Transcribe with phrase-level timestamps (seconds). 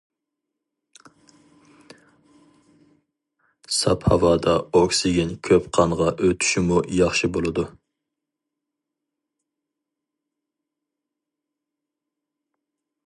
[3.79, 7.67] ساپ ھاۋادا ئوكسىگېن كۆپ قانغا ئۆتۈشىمۇ ياخشى بولىدۇ.